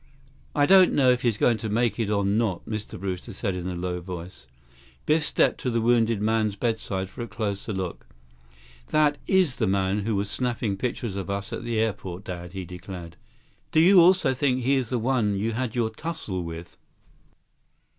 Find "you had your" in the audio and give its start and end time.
15.37-15.91